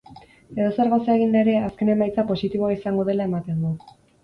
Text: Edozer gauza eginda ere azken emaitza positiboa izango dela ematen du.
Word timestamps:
Edozer 0.61 0.89
gauza 0.93 1.17
eginda 1.19 1.43
ere 1.45 1.53
azken 1.67 1.93
emaitza 1.97 2.27
positiboa 2.33 2.73
izango 2.79 3.09
dela 3.13 3.31
ematen 3.33 3.65
du. 3.69 3.77